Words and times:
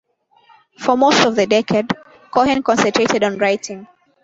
For 0.79 0.97
most 0.97 1.27
of 1.27 1.35
the 1.35 1.45
decade, 1.45 1.85
Cohen 2.31 2.63
concentrated 2.63 3.23
on 3.23 3.37
writing. 3.37 3.85